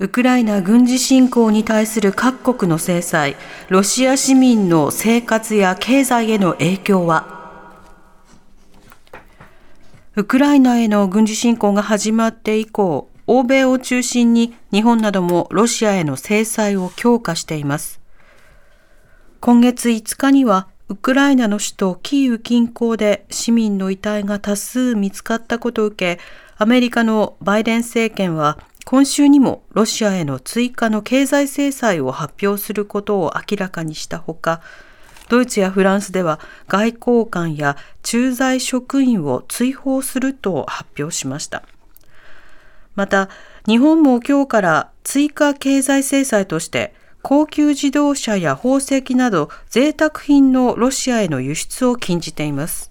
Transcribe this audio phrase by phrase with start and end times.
[0.00, 3.34] ウクライナ軍事侵攻に対する各国の制裁、
[3.68, 7.36] ロシア市民の生活や経済への影響は？
[10.14, 18.00] ウクライナへの軍事侵攻が始まって以降、欧米を中心に日本などもロシアへの制裁を強化しています。
[19.40, 26.22] 今月5日には、ウクライナの首都キーウ近郊で市民の遺体が多数見つかったことを受け、
[26.56, 28.58] アメリカのバイデン政権は
[28.90, 34.62] 今週にもロシアへの追加の経済制裁を発表することを明らかにしたほか、
[35.28, 41.64] ドイツやフランスでは外交官や駐在職員を追放すると発表しました。
[42.94, 43.28] また、
[43.66, 52.90] 日本も今日から追加経済制裁として、高級自動車や宝石など贅沢品のロシアへの輸出を禁じています。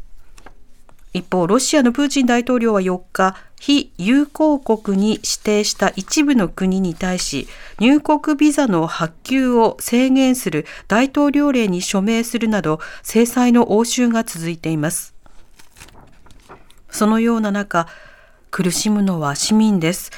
[1.13, 7.47] 一方、ロシアのプーチン大統領は4日、非友好国に指定した一部の国に対し、
[7.79, 15.15] 入国ビザの発給を制限する大統領令に署名するなど、制裁の応酬が続いています。
[16.89, 17.87] そのような中、
[18.51, 20.11] 苦しむのは市民です。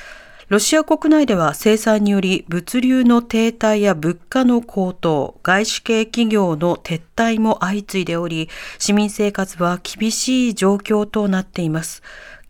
[0.49, 12.01] ロシア国内では制裁により物流の停滞や物価の高騰、外資系企業の撤退も相次いでおり、市民生活は厳しい状況となっています。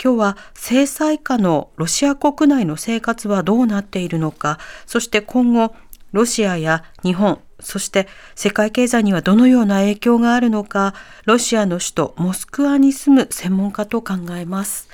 [0.01, 5.75] 今日は制裁下のロシア国内の生活はどうなっているのか、そして今後、
[6.13, 10.93] ロシアや日本、そして世界経済にはどのような影響があるのか、
[11.25, 14.87] ロシアの首都モスクワに住む専門家と考えます。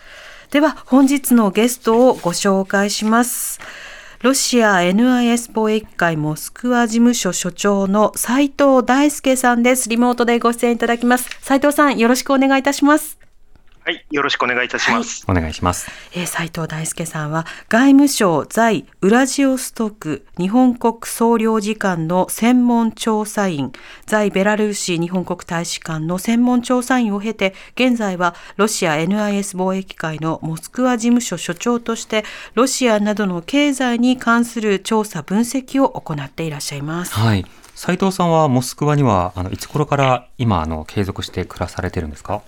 [0.51, 3.59] では本日のゲストをご紹介します。
[4.21, 9.87] ロシア NIS 貿易会モスクワ事務所所長の斉藤大輔さんです。
[9.89, 11.29] リモートでご出演いただきます。
[11.41, 13.24] 斉藤さん、よろしくお願いいたします。
[13.87, 15.23] はい、よろしくお願いいたします。
[15.29, 15.91] お願いします。
[16.15, 23.73] えー、斉藤大輔さんは外務省在ウラジオストク日本国総領事館の専門調査員、
[24.07, 32.25] 在ベラルーシ日本国大使館の専門調査員を経て、現在はロシア NIS 貿易会のモスクワ事務所所長として、
[32.55, 37.13] ロシアなどの経済に関する調査分析を行っていらっしゃいます。
[37.13, 37.45] はい。
[37.75, 42.41] 斉藤さんはモスクワには、あの、いつ頃から今、あの、継続して暮らされてるんですか？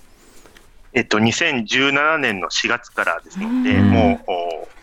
[0.98, 4.32] えっと、2017年の4月からですので、もう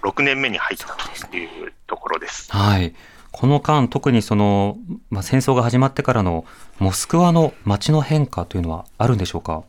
[0.03, 0.88] お6年目に入った
[1.28, 2.50] というところです。
[2.53, 2.96] はい。
[3.34, 4.78] この間、特にその、
[5.09, 6.46] まあ、戦争が始まってからの
[6.80, 9.64] モスクワの街の変化というのはあるんでしょうか？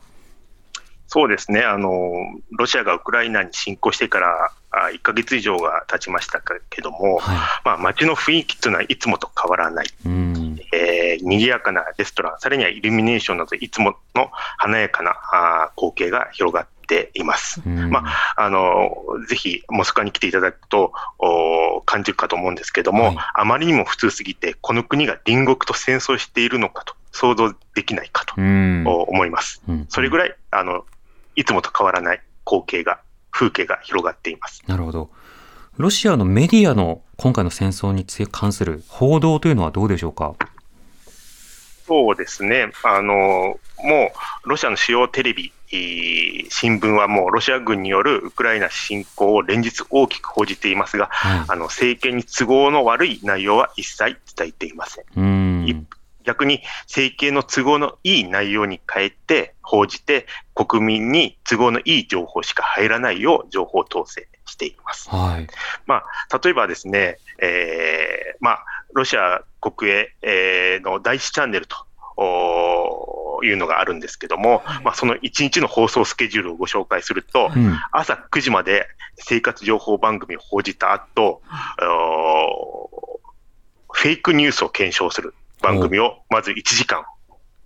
[1.09, 2.12] そうですね、あの、
[2.59, 7.37] ロシアがウクライナに侵攻してからあ1ヶ月以上が経ちましたけども、はい。
[7.65, 9.87] まあ、街の雰囲気というのはいつもと変わらない。
[10.05, 10.59] うん。
[10.72, 17.62] えー、賑やかなレストラン、さらにはイルミネーションなど、いつもの華やかなあー光景が広がっています。
[17.65, 18.91] うんまあ、あの、
[19.28, 29.62] ぜひ、モスクワに来ていただくと、お感じるかと思うんですけども、はいあまりにも普通すぎて、この国が隣国と戦争しているのかと、想像できないかと、思います。
[29.69, 30.84] うんそれぐらい、あの、
[31.37, 32.99] いつもと変わらない光景が、
[33.31, 34.63] 風景が広がっています。
[34.67, 35.11] なるほど。
[35.77, 40.35] ロシアのメディアの今回の戦争に関する報道というのはどうでしょうか？
[41.87, 42.73] そうですね。
[42.83, 43.59] あの、も
[44.45, 55.05] う、ロシアの主要テレビ、えー新聞はもうロシア軍によるウクライナ侵攻を連日大きく報じていますが、はいあの、政権に都合の悪い内容は一切伝えていません。
[55.17, 55.87] うん。
[56.27, 65.09] 逆に政権の都合のいい内容に変えて報じて、国民に都合のいい情報しか入らないよう情報統制しています。
[65.09, 65.47] はい。
[65.87, 71.77] まあ、例えばですね、えーまあ、ロシア国営、えーの第一チャンネルと
[73.45, 77.79] いうのがあるんですけども、まあ、その1日の放送スケジュールをご紹介すると、うん。
[77.93, 81.41] 朝9時まで生活情報番組を報じた後、
[83.93, 85.34] フェイクニュースを検証する
[85.66, 87.04] 番組をまず1時間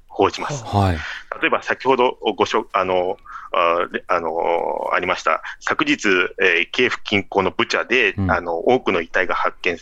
[0.08, 0.64] 報じます。
[0.64, 0.98] はい。
[1.40, 3.16] 例えば先ほどごしょあの
[3.52, 6.08] あであのありました、昨日、
[6.40, 9.78] えーキエフ近郊のブチャで、うんあの多くの遺体が発見、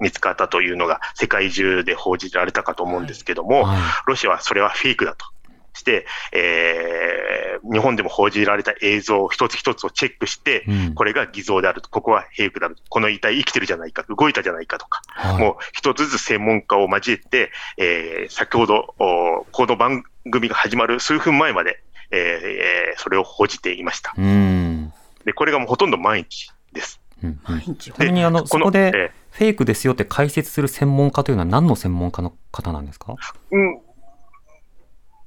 [0.00, 3.78] 見つかったというのが世界中で報じられたかと思うんですけども、はい。
[4.06, 5.26] ロシアはそれはフェイクだと
[5.78, 7.38] して、えー
[7.72, 10.94] 日本でも報じられた映像一つ一つをチェックして、うん。
[10.94, 15.42] これが偽造であると、ここはフェイクであると、この遺体生きてるじゃないか、動いたじゃないかとか、はい。
[15.42, 21.82] もう一つずつ専門家を交えて、えー先ほど、おこの番組が始まる数分前まで、
[22.12, 24.14] えーえーそれを報じていました。
[24.16, 24.92] うん。
[25.24, 27.00] で、これがもうほとんど毎日です。
[27.22, 27.40] うん
[27.76, 33.16] ちなみにあの、このそこでえフェイクですよって解説する専門家というのは何の専門家の方なんですか？
[33.50, 33.80] うん、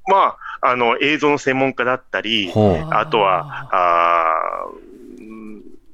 [0.06, 2.52] まあ、あの、映像の専門家だったり。
[2.90, 4.66] あとは、あ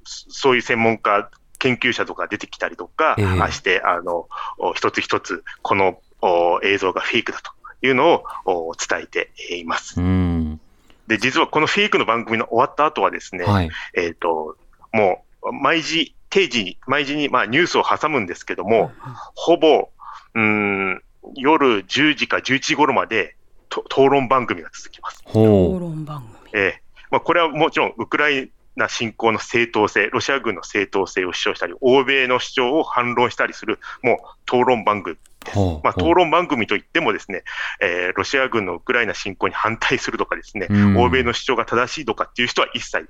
[0.05, 3.17] そういう専門家、研究者とか出てきたりとか、
[3.51, 4.29] して、あの、
[4.59, 7.53] お一つ一つ、このお映像がフェイクだと
[7.87, 10.01] いうのをお伝えています。
[10.01, 10.61] うん。
[11.07, 13.71] で、実はこのフェイクの番組の終わった後はですね、はい。
[13.95, 14.57] えっ、と、
[14.93, 18.93] もう、毎時、定時に、毎時に、まあ、ニュースを挟むんですけども、
[19.35, 19.89] ほぼ、
[20.35, 21.03] うーん、
[21.35, 23.38] 夜10時か11時頃まで、と
[23.71, 25.23] 討論番組が続きます。
[25.29, 25.35] 討。
[25.35, 26.51] 論番組。
[26.55, 35.17] ええまあ、これはもちろん、ウクライナ侵攻の正当性、ロシア軍の正当性を主張したり、欧米の主張を反論したりする、もう討論番組。
[35.53, 35.87] ほう。
[35.87, 37.43] まあ、討論番組といってもですね、
[37.81, 43.09] えーロシア軍のウクライナ侵攻に反対するとかですね、うん欧米の主張が正しいとかっていう人は一切、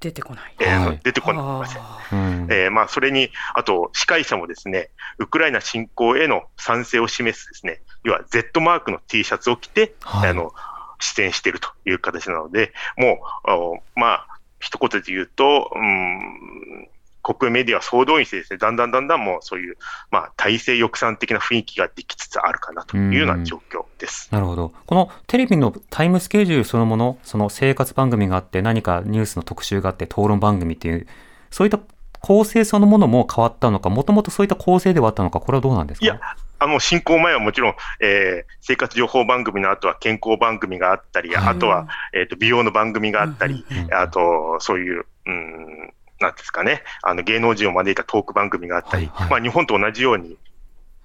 [0.00, 0.54] 出てこない。
[0.60, 1.82] えーはい出てこません。
[1.82, 2.46] あうん。
[2.50, 10.52] えーまあ、それに、あと、司会者もですね、ウクライナ侵攻への賛成を示すですね、要は Z マークの T シャツを着て、はいあの、
[11.00, 14.28] 出演しているという形なので、もう、おまあ、
[14.60, 16.88] 一言で言うと、うん、
[17.34, 19.76] 国営メディアは総動員してですね、だんだんだんだんもうそういう、
[20.12, 24.28] まあ、体制抑散的な雰囲気ができつつあるかなというような状況です。
[24.30, 24.72] なるほど。
[24.86, 31.08] このテレビのタイムスケジュールそのもの、その生活番組があって、何かニュースの特集があって、討論番組っていう、
[31.50, 31.80] そういった
[32.20, 36.06] 構成そのものも変わったのか、もともとそういった構成ではあったのか、これはどうなんですか？
[36.06, 36.20] いや、
[36.58, 41.54] あの、侵攻前はもちろん、えー生活情報番組の後は健康番組があったり、はい。
[41.54, 50.38] あとは、えっ、と、美容の番組があったり、あと、そういう、うん、なんですかね、あの、芸能人を招いたトーク番組があったり、はいはいまあ、日本と同じように、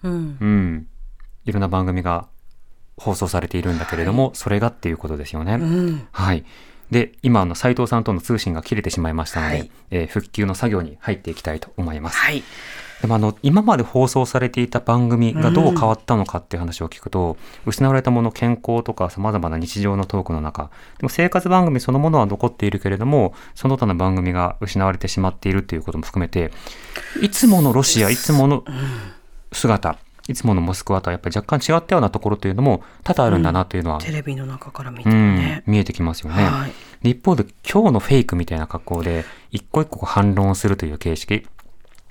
[0.04, 0.46] うんう。
[0.46, 0.88] ん。
[1.46, 2.28] いろんな番組が
[2.98, 5.56] 放送されているんだけれども、それがっていうことですよね。
[5.56, 6.08] うん。
[6.12, 6.46] はい。
[6.92, 12.18] で、今、あの、斉藤さんとの通信が切れてしまいましたので、はいえー復旧の作業に入っていきたいと思います。
[12.18, 12.44] はい。
[13.02, 20.70] でもあの、今まで放送されていた番組がどう変わったのかっていう話を聞くと、失われたもの、健康とか様々な日常のトークの中、
[21.00, 26.52] でも生活番組そのものは残っているけれども、その他の番組が失われてしまっているっていうことも含めて、
[27.22, 28.64] いつものロシア、いつもの
[29.52, 35.64] 姿、いつものモスクワとはやっぱり若干違ったようなところというのも多々あるんだなというのは、テレビの中から見てうん。
[35.66, 36.44] 見えてきますよね。
[36.44, 36.72] はい。
[37.02, 41.48] で一方で今日のフェイクみたいな格好で一個一個反論をするという形式。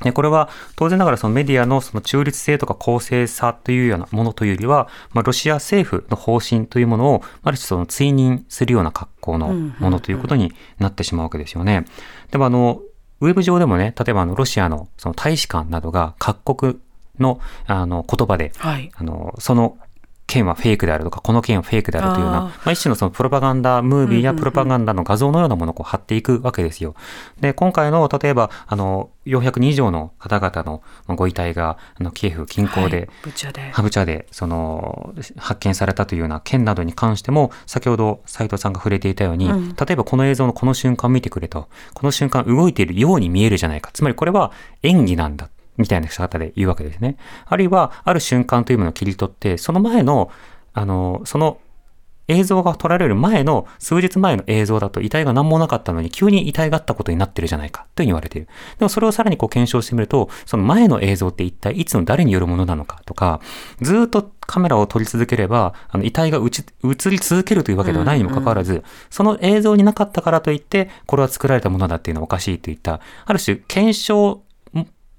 [0.02, 11.85] でこれは当然ながらそのメディアのその中立性とか公正さというようなものというよりは、まあ、ロシア政府の方針というものをある種その追認するような格好のものということになってしまうわけですよね。
[12.31, 12.81] でもあの、
[13.20, 16.79] ウェブ上でもね、例えばあのロシアのその大使館などが各国
[17.19, 18.91] のあの言葉ではい。
[18.94, 19.76] あの、その
[20.31, 26.94] 件はフェイクであるとか、この件はフェイクであるというような、あーまあ、一種のそのプロパガンダムービーやプロパガンダの画像のようなものをこう貼っていくわけですよ。
[27.41, 33.71] で、今回の、例えば、あの、400人以上の方々のまあご遺体が、あの、キエフ近郊で、はいブチャで。
[33.73, 43.91] ハブチャで、その、発見されたというような件などに関しても、先ほど斉藤さんが触れていたように、うん例えばこの映像のこの瞬間見てくれと、この瞬間動いているように見えるじゃないか。
[43.93, 45.49] つまりこれは演技なんだ。
[45.81, 47.17] みたいな方で言うわけですね。
[47.47, 50.31] あるいは、ある瞬間というものを切り取って、その前の、
[50.72, 51.58] あの、その
[52.31, 58.49] 映像が撮られる前の、数日前の映像だと遺体が何もなかったのに急に遺体があったことになってるじゃないかというふうに言われている。
[58.79, 63.41] でもそれをさらにこう検証してみると、その前の映像って一体いつの誰によるものなのかとか、
[63.81, 74.43] ずーっとカメラを撮り続ければ、あの遺体が映映り続けるというわけではないにもかかわらず、その映像になかったからといって、これは作られたものだっていうのはおかしいといった、ある種検証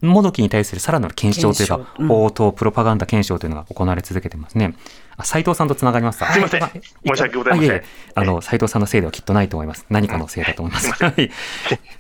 [0.01, 1.79] もどきに対するさらなる検証というか、
[2.13, 4.75] 応答、プロパガンダ検証というのが行われ続けてますね。
[5.17, 6.25] あ、斉藤さんとつながりました。
[6.33, 7.83] すいませんあ申し訳ございませんあえ
[8.15, 9.85] あの、斉藤さんのせいではきっとないと思います。
[9.89, 10.91] 何かのせいだと思います。
[10.91, 11.29] はい。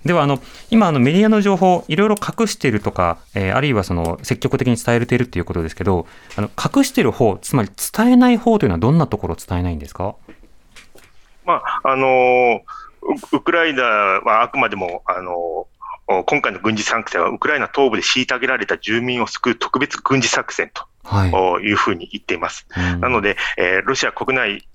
[0.03, 0.39] では、あの、
[0.71, 10.15] 今、あの、メディアの情報、いろいろ隠しているとか、えーあるいはその、積極的に伝えているということですけど、あの、隠している方、つまり伝えない方というのはどんなところを伝えないんですか？
[11.45, 12.59] まあ、あのー
[13.03, 15.65] ウウクライナはあくまでも、あの
[16.07, 20.71] 今回の軍事作戦は、ウクライナ東部で虐げられた住民を救う特別軍事作戦
[21.03, 21.31] はい。
[21.31, 22.67] というふうに言っています。
[22.75, 24.67] うんなので、えーロシア国内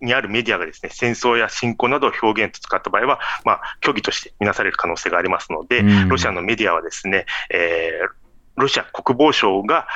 [0.00, 8.24] にあるメディアがですね、戦争や侵攻などを表現と使った場合は、まあ、虚偽として見なされる可能性がありますので、うんロシアのメディアはですね、えー
[8.56, 9.86] ロシア国防省が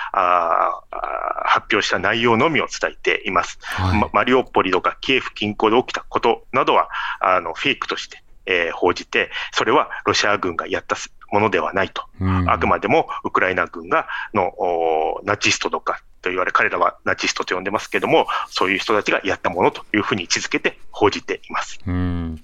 [1.44, 3.58] 発表した内容のみを伝えています。
[3.60, 6.88] はいまマリオポリとかキエフ近郊で起きたことなどは、
[7.20, 10.96] あの、フェイクとして、えー報じて、それはロシア軍がやった
[11.30, 12.02] ものではないと。
[12.20, 21.78] うんあくまでもウクライナ軍がのおナチストとかと言われ、彼らはナチストと呼んでますけども、そういう人たちがやったものというふうに位置づけて報じています。
[21.86, 22.42] うん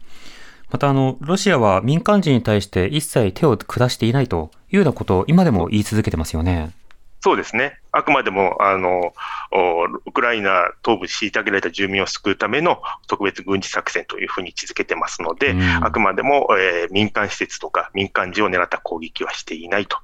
[0.70, 6.73] またあの、ロシアは民間人に対して一切手を下していないというようなことを今でも言い続けてますよね。
[7.20, 7.78] そうですね。
[7.96, 9.12] あくまでも、あの、
[9.52, 19.96] おウクライナ東部虐げられた住民を救うための特別軍事作戦というふうに位置づけてますので、うんあくまでも、えー民間施設とか民間人を狙った攻撃はしていないと。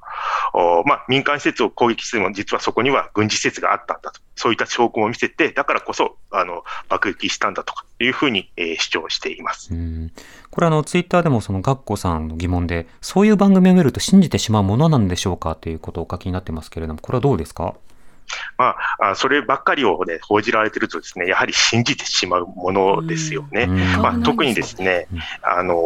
[0.55, 4.21] おまあ、民間施設を攻撃するも、実はそこには軍事施設があったんだと。
[4.37, 9.73] そういった証拠も見せて、だからこそ、あの、爆撃したんだとかいうふうに、えー主張しています。
[9.75, 10.13] うん
[10.51, 17.75] これあの、ツイッターでもそのガッコさんの疑問で、そういう番組を見ると信じてしまうものなんでしょうかということをお書きになってますけれども、これはどうですか？
[18.57, 23.65] まあ、あそればっかりを、ね、報じられてるとですね、やはり信じてしまうものですよね。
[23.65, 23.77] うん。
[24.03, 25.83] まあ、特にですねうん、あの、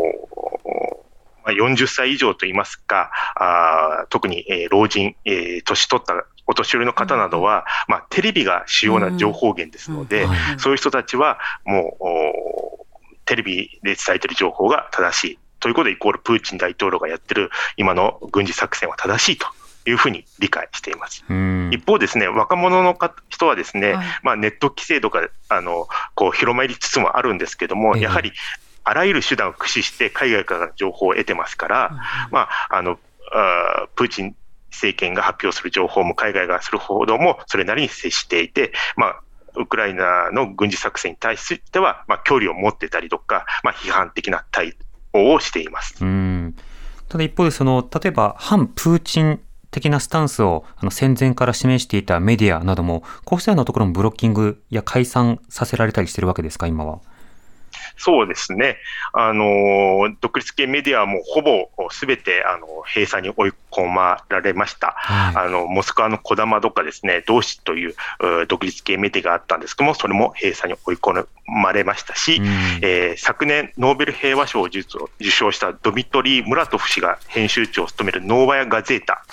[1.44, 10.26] まあ、40歳以上といいますか、あー特に、えー老人、えー年取ったお年寄りの方などは、まあ、テレビが主要な情報源ですので、
[10.58, 12.86] そういう人たちはもう、お
[13.24, 15.38] テレビで伝えている情報が正しい。
[15.60, 19.46] ということで、イコールプーチン大統領がやってる今の軍事作戦は正しいと
[19.86, 21.24] いうふうに理解しています。
[21.28, 21.70] うん。
[21.72, 24.06] 一方ですね、若者のか人はですね、はい。
[24.22, 28.02] まあ、ネット規制とか、あの、こう、広まりつつもあるんですけども、ええ。
[28.02, 28.32] やはり、
[28.84, 31.90] あらゆる手段を駆使して海外からの情報を得てますから、
[32.30, 32.98] まあ、あの、
[33.32, 34.36] あープーチン
[34.70, 39.20] 政権が発表する情報も海外がする報道もそれなりに接していて、まあ、
[39.56, 44.76] ウクライナの軍事作戦に対しては、まあ、距離を持ってたりとか、まあ、批判的な対
[45.12, 46.04] 応をしています。
[46.04, 46.54] うん。
[47.08, 49.40] ただ一方でその、例えば反プーチン
[49.74, 57.00] 的なスタンスをあの戦前から示していたメディアなども、こうしたようなところもブロッキングや解散させられたりしてるわけですか、今は。
[57.96, 58.78] そうですね。
[59.12, 64.94] あの、独立系メディアはもうほぼすべて、あの、閉鎖に追い込まられました。
[64.96, 72.46] はいあの、モスクワの小玉とかですね、同志というう独立系メディアがあったんですけども、それも閉鎖に追い込まれましたし、うん
[72.82, 79.24] えー昨年、ノーベル平和賞を受受賞したドミトリー・ムラトフ氏が編集長を務めるノーバヤ・ガゼータ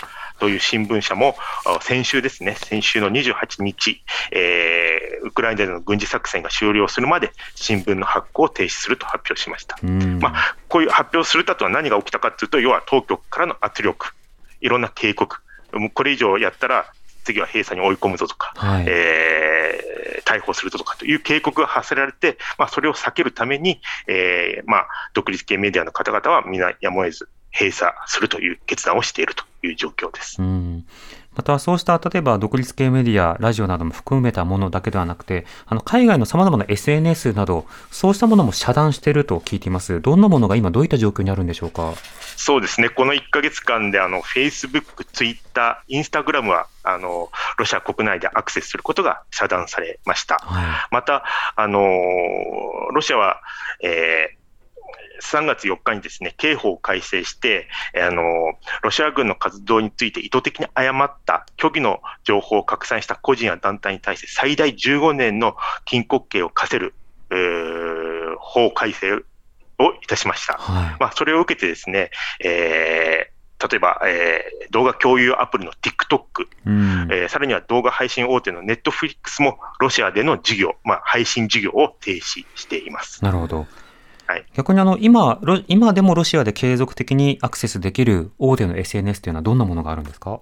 [0.41, 1.35] という新聞社も、
[1.67, 9.77] あ先週ですね、先週の28日、えーウクライナでの軍事作戦が終了するまで、新聞の発行を停止すると発表しました。
[9.83, 14.15] うんまあ、こういう発表するとは何が起きたかというと、要は当局からの圧力、
[14.61, 15.37] いろんな警告、
[15.73, 16.91] もうこれ以上やったら、
[17.23, 30.41] 次は閉鎖に追い込むぞとか、はいえー逮捕するぞとかという警告が発せられて、まあ、それを避けるために、えーまあ、独立系メディアの方々は皆やむを得ず閉鎖するという決断をしているという状況です。
[30.41, 30.85] うん
[31.33, 40.01] またそうした例えば独立系メディア、ラジオなども含めたものだけではなくて、あの海外の様々な SNS など、そうしたものも遮断していると聞いています。
[40.01, 41.93] どんなものが今どういった状況にあるんでしょうか？
[42.35, 50.35] そうですね、この1ヶ月間で、あの、Facebook、Twitter、Instagram は、あの、ロシア国内でアクセスすることが遮断されました。
[50.41, 51.23] はまた、
[51.55, 51.81] あのー
[52.93, 53.39] ロシアは、
[53.81, 54.40] えー
[55.21, 58.25] 3月4日にですね、刑法を改正して、あのー
[58.83, 66.93] ロシア軍の活動について意図的に誤った虚偽の情報を拡散した個人や団体に対して最大15年の禁錮刑を課せる、
[67.29, 70.57] えー法改正をいたしましたい。。
[70.57, 70.95] はい。
[70.99, 72.11] まあ、それを受けてですね、
[72.43, 73.31] えー
[73.69, 83.23] 例えば、えー動画共有アプリの TikTok、うんえーさらには動画配信大手の Netflix もロシアでの事業、まあ、配信事業を停止しています。
[83.23, 83.67] なるほど。
[84.31, 84.45] はい。
[84.53, 90.39] 逆にあの今ロ、今でもロシアで継続的にアクセスできる大手の SNS というのはどんなものがあるんですか？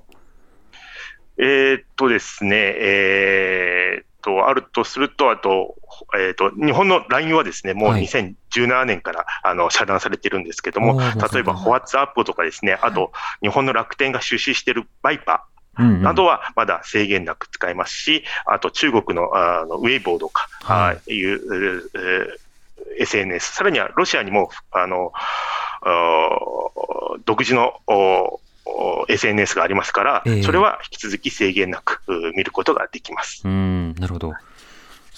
[1.38, 5.76] えーっとですね、えーっと、あるとすると、あと、
[6.14, 8.04] えーっと、日本の LINE はですね、もうはい。
[8.04, 16.02] 2017年から、あの遮断されてるんですけどもおーなるほ、ど例えば WhatsApp とかですね、あと、日本の楽天が出資しているバイパー、うんうん。
[16.04, 20.98] などはまだ制限なく使えますし、あと中国のあのウェイボーとか、はい。
[20.98, 22.40] あいううう
[22.98, 26.38] SNS、さらにはロシアにもあのあ
[27.26, 27.80] 独自の
[29.08, 33.42] SNS がありますから、ええそれは引き続き制限なくう見ることができます。
[33.46, 34.34] うん、なるほど。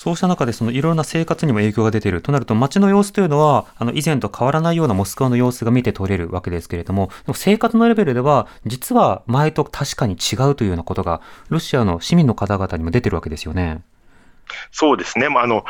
[0.02, 13.82] そうした中で、そのいろいろな生活にも影響が出ているとなると、街の様子というのは、あの以前と変わらないようなモスクワの様子が見て取れるわけですけれども、でも生活のレベルでは、実は前と確かに違うというようなことが、ロシアの市民の方々にも出てるわけですよね。
[14.72, 15.66] そうですね、まああの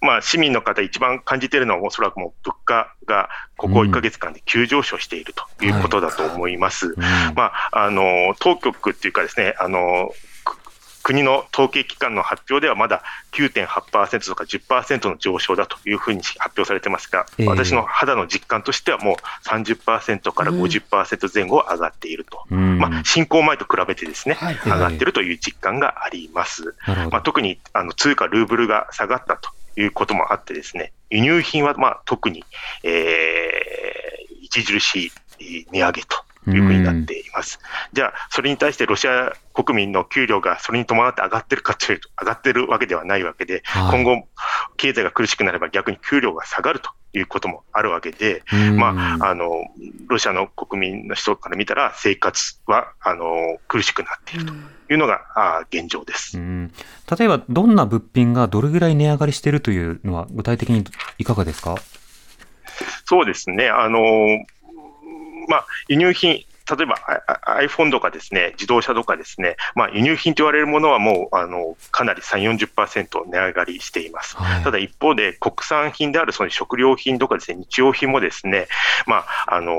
[0.00, 6.88] まあ、市民の方、一番感じているのは、おそらくもう物価がここ1か月間で急上昇しているということだと思います。
[6.88, 6.94] うん。
[7.34, 10.12] まあ、あの当局っていうかですね、あの
[10.44, 10.56] く
[11.02, 13.02] 国の統計機関の発表ではまだ
[13.32, 19.16] 9.8%とか10%の上昇だというふうに発表されてますが、えー私の肌の実感としてはもう
[19.48, 22.78] 30%から50%前後上がっていると、うん。
[22.78, 24.54] まあ、進行前と比べてですね、はい。
[24.64, 26.76] 上がっているという実感があります。
[27.10, 32.44] まあ、特にあの通貨ルーブルが下がったということもあってですね、輸入品はまあ特に、
[32.82, 33.78] えー
[34.48, 36.16] 著しい値上げと
[36.56, 37.58] いうふうになっています。
[37.92, 44.02] じゃあ、それに対してロシア国民の給料がそれに伴って上がってるかというと、上がってるわけではないわけで、はい。
[44.02, 44.28] 今後、
[44.76, 48.76] 経済が苦しくなれば逆に給料が下がるということもあるわけで、うん。
[48.76, 49.50] まあ、あの
[50.08, 54.52] ロシアの国民の人から見たら、生活はあの苦しくなっていると
[54.90, 56.38] いうのが、あ現状です。
[56.38, 56.72] うん。
[57.18, 60.84] 例えば、どんな物品がどれぐらい値上がりしているというのは、具体的に
[61.18, 61.76] いかがですか？
[63.06, 63.98] そうですね、あの
[65.48, 66.44] まあ、輸入品、
[66.76, 66.96] 例えば
[67.60, 74.36] iPhone とかですね、自動車とかですね、まあ、輸入品と言われるものはもうあのかなり3、40%値上がりしています。
[74.36, 78.68] はいただ一方で、国産品であるその食料品とかですね、日用品もですね、
[79.06, 79.74] まあ、あの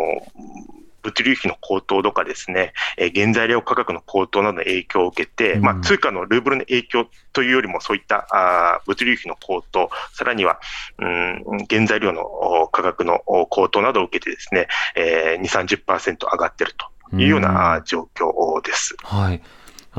[1.09, 10.59] 物流費の高騰とかですね、えー原材料価格の高騰などの影響を受けて、うんまあ、通貨のルーブルの影響というよりも、そういったあー物流費の高騰、さらには、
[10.99, 16.73] うん、原材料のお価格のお高騰などを受けてですね、えー、2、30%上がっている
[17.09, 18.95] というような状況です。
[19.03, 19.41] はい。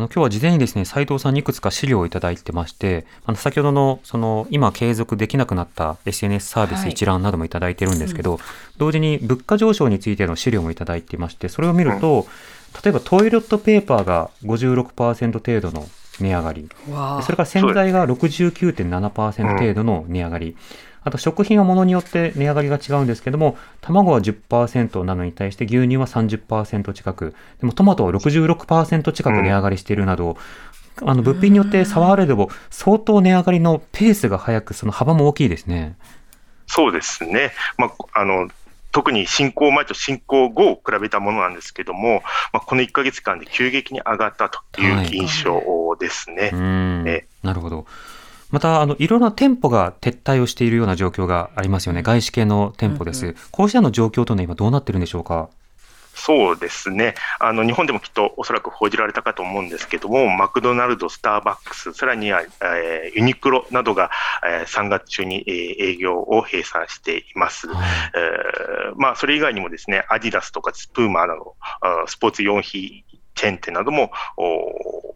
[0.01, 6.91] あの今日は事前にですね、斉藤さんにいくつか資料をいただいてまして、あの先ほどのその今継続できなくなった SNS サービスはい。
[6.93, 8.41] 一覧などもいただいてるんですけど、
[8.79, 12.27] 同時に物価上昇についての資料もいただいてまして、それを見ると、
[12.83, 15.87] 例えばトイレットペーパーが56%程度の
[16.19, 16.69] 値上がり、
[17.23, 20.57] それから洗剤が69.7%程度の値上がり、
[21.11, 30.37] あと食品はものによって値上がりが違うんですけども、卵は10%なのに対して牛乳は30%近く、でもトマトは66%近く値上がりしているなど、
[31.03, 35.97] あの物品によって差はあれども、相当値上がりのペースが速く、その幅も大きいですね。
[36.69, 37.51] そうですね。
[37.77, 38.49] まあ、あの、
[38.93, 46.51] 特に侵攻前と侵攻後を比べたものなんですけども、まあ、この1ヶ月間で急激に上がったという印象ですね。
[46.53, 47.87] うーんえなるほど。
[48.51, 52.03] また、あの、いろんな店舗が撤退をしているような状況がありますよね。
[52.03, 53.35] 外資系の店舗です。
[53.51, 55.49] こうしたの状況というのは今どうなってるんでしょうか？
[56.13, 57.15] そうですね。
[57.39, 64.11] あの、日本でもきっとおそらく報じられたかと思うんですけども、マクドナルド、スターバックス、さらには、えーユニクロなどが、
[64.45, 67.69] えー3月中に、えー営業を閉鎖しています。
[67.69, 67.77] はい
[68.17, 73.05] えーまあ、それ以外にもですね、アディダスとかスプーマーなど、あスポーツ用品
[73.37, 75.15] チェーン店なども、お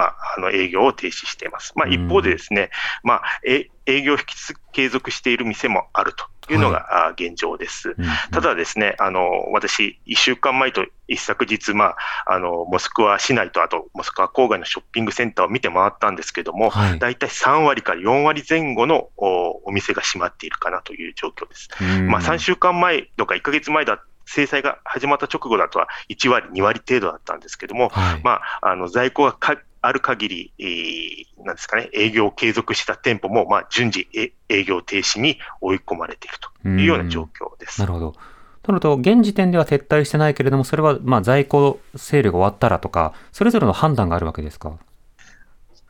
[0.00, 1.72] まあ、あの営業を停止しています。
[1.76, 2.70] まあ、うん一方でですね、
[3.02, 4.34] まあ、え営業を引き
[4.72, 7.90] 継続している店もあるというのが、あ現状です。
[7.90, 21.68] うんただですね、あの、私、1週間前と一昨日、まあ、あの、モスクワ市内と、あと、モスクワ郊外のショッピングセンターを見て回ったんですけども、はい大体3割から4割前後のおお店が閉まっているかなという状況です。
[21.80, 37.80] うんまあ、3週間前とか1ヶ月前だ、制裁が始まった直後だとは1割、2割程度だったんですけども、はいまあ、あの在庫がかある限り、えーなんですかね、営業を継続した店舗も、まあ、順次え営業停止に追い込まれているというような状況です。
[37.80, 38.14] なるほど。
[38.62, 44.76] となると、現時点では撤退してないけれども、それはまあ在庫セールが終わったらとか、それぞれの判断があるわけですか？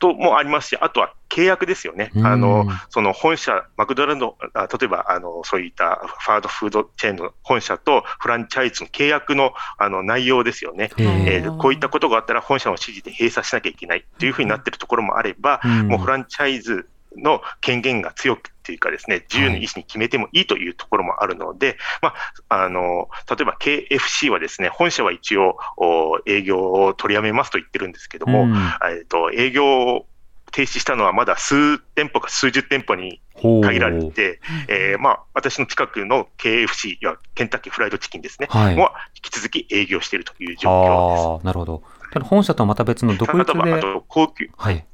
[0.01, 2.11] ともありますし、あとは契約ですよね。
[2.15, 10.89] うんあの、その本社、マクドナルド、あ例えば、あの、そういったファードフードチェーンの本社とフランチャイズの契約のあの内容ですよね。
[10.97, 11.03] え
[11.43, 22.13] えーこういったことがあったら本社の指示で閉鎖しなきゃいけないというふうになっているところもあれば、うんもうフランチャイズの権限が強くっていうかですね、自由の意思に決めてもいいというところもあるので、ま
[22.49, 28.55] あ、あの、例えば KFC はですね、本社は一応お営業を取りやめますと言ってるんですけども、うん。
[28.55, 30.05] えっと、営業を
[30.51, 38.75] 停止したのはまだ数店舗か数十店舗に限られてえーまあ、私の近くの KFC やケンタッキーフライドチキンですね、はい。
[38.75, 41.25] は引き続き営業しているという状況です。
[41.25, 44.85] ああ、なるほただ本社とはまた別の独立で、と高級、はい、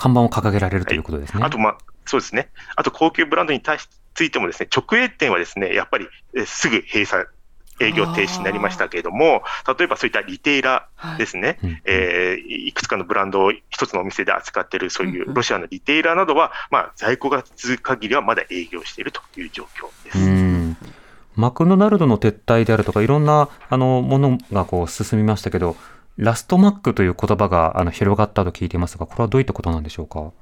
[0.00, 1.44] 看板を掲げられるということですね。
[1.44, 2.48] あと、まあ、そうですね。
[2.74, 7.26] あと、高級ブランドに対しついてもですね、直営店はですね、やっぱりえーすぐ閉鎖、
[7.80, 9.42] 営業停止になりましたけれども、
[9.78, 20.18] 例えばそういったリテイラーですね、うんえーいくつかのブランドを一つのお店で扱っているそういうロシアのリテイラーなどは、まあ、在庫が続く限りはまだ営業しているという状況です。
[20.18, 20.76] うん
[21.36, 25.76] マクドナルドの撤退であるとか、いろんなあのものがこう進みましたけど、
[26.20, 30.32] ラストマックという言葉があの広がったと聞いていますが、これはどういったことなんでしょうか？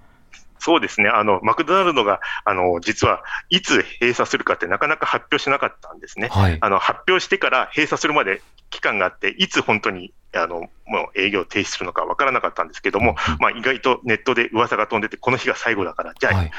[0.58, 1.08] そうですね。
[1.08, 6.28] あの、マクドナルドが、あの、実はいつ閉鎖するかってなかなか発表しなかったんですね。
[6.32, 6.58] はい。
[6.60, 16.50] あの、発表してから閉鎖するまで期間があって、いつ本当にあのもう営業を停止するのかわからなかったんですけども、まあ、意外とネットで噂が飛んでて、この日が最後だから、じゃあはい。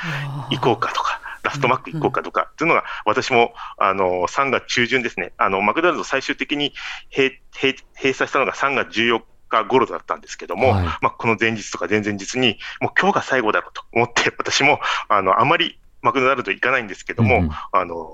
[0.55, 6.73] 行こうかとか、ラストマック行こうかとかっていうのが、私もあの3月中旬ですね、あのマクドナルド最終的に
[7.10, 18.10] 閉閉閉鎖したのが3月14日頃だったんですけども、はいまあ、この前日とか前々日に、もう今日が最後だろうと思って、 私もあのあまりマクドナルド行かないんですけども、うんうんあの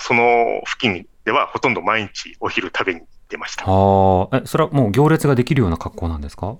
[0.00, 3.64] その付近ではほとんど毎日お昼食べに行ってました。
[3.66, 4.36] はあ。
[4.38, 6.56] え、それはもう行列ができるような格好なんですか？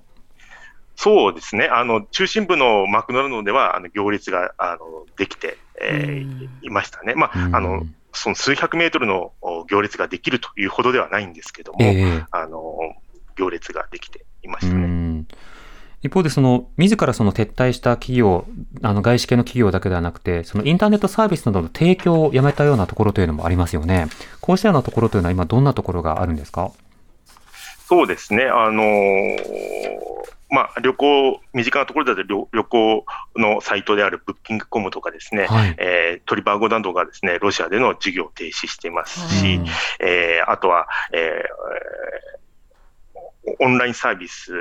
[1.01, 7.13] そうですね、あの中心部のマクドナルドではあの行列があのできて、えーいましたね。
[7.15, 12.23] まあ、あのその数百メートルのお行列ができるというほどではないんですけども、ええ。
[12.31, 12.77] あの
[13.37, 14.87] 行列ができていましうたね。
[14.87, 15.27] ん。
[16.01, 18.45] 一方で、その、自らその撤退した企業、
[18.81, 24.07] あの、外資系の企業だけではなくて、そのインターネットサービスなどの提供をやめたようなところというのもありますよね。
[24.41, 26.71] こうしたようなところというのは今どんなところがあるんですか？
[27.87, 29.37] そうですね、あのー
[30.49, 35.75] まあ、旅行、身近なところだと旅旅行のサイトであるブッキングコムとかですね、はい。
[35.77, 39.65] えートリバーゴなどがですね、ロシアでの事業を停止していますし、うん
[39.99, 42.39] えーあとは、えー
[43.59, 44.51] オンラインサービス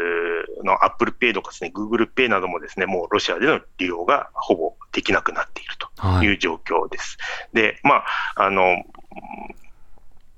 [0.65, 7.19] の Apple Pay とかですね、Google Pay などもですね、もうロシアでの利用がほぼできなくなっているとはいいう状況です。
[7.53, 7.97] で、ま
[8.37, 8.79] あ、あの、うん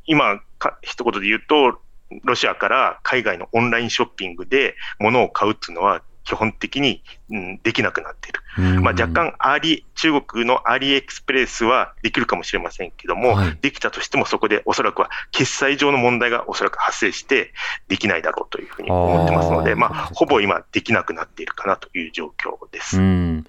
[0.06, 1.80] 今か、一言で言うと、
[2.24, 8.40] ロシアから海外のオンラインショッピングで物を買うっていうのは基本的に、うん、できなくなっている。
[8.58, 17.52] うんまあ、若干アリ、中国の AliExpress はできるかもしれませんけども、はいできたとしてもそこでおそらくは決済上の問題がおそらく発生して
[17.88, 22.98] できないだろうというふうに思ってますので、あーまあ、ほぼ今できなくなっているかなという状況です。
[22.98, 23.46] うん。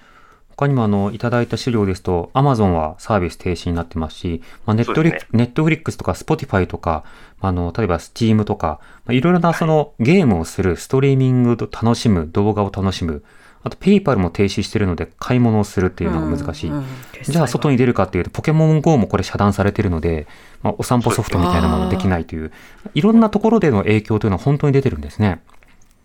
[0.55, 7.03] 他にもあの、いただいた資料ですと、アマゾンはサービス停止になってますし、まあ、ネットリそうですネットフリックスとかスポティファイとか、
[7.39, 13.23] あの、例えばスチームとか、まあ、いろいろなそのゲームをする、ストリーミングと楽しむ、動画を楽しむ、
[13.63, 16.71] あとペイパルも停止してるので買い物をするっていうのが難しい。
[17.23, 20.27] じゃあ外に出るかっていうと、ポケモン GO もこれ遮断されてるので、
[20.63, 22.51] まあ、お散歩ソフトみたいなものできないという、
[22.95, 25.41] いろんなところでの影響というのは本当に出てるんですね。